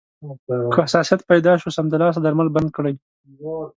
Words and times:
که 0.73 0.79
حساسیت 0.85 1.21
پیدا 1.31 1.51
شو، 1.61 1.69
سمدلاسه 1.77 2.19
درمل 2.23 2.47
بند 2.55 2.69
کړئ. 2.75 2.93